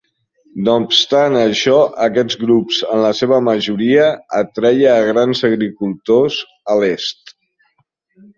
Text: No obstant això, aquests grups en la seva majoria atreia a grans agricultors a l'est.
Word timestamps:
No 0.67 0.75
obstant 0.83 1.35
això, 1.41 1.75
aquests 2.05 2.37
grups 2.43 2.79
en 2.93 3.01
la 3.03 3.11
seva 3.19 3.39
majoria 3.49 4.07
atreia 4.39 4.89
a 4.95 5.05
grans 5.11 5.43
agricultors 5.51 6.41
a 6.75 6.81
l'est. 6.83 7.33